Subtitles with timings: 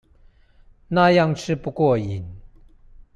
[0.87, 2.23] 那樣吃不過癮